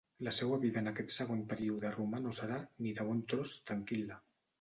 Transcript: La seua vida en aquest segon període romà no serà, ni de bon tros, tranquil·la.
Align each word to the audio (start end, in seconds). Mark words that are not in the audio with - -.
La 0.27 0.31
seua 0.35 0.55
vida 0.61 0.79
en 0.79 0.91
aquest 0.91 1.11
segon 1.15 1.43
període 1.51 1.91
romà 1.97 2.21
no 2.23 2.33
serà, 2.37 2.57
ni 2.87 2.95
de 3.01 3.07
bon 3.11 3.21
tros, 3.35 3.53
tranquil·la. 3.71 4.19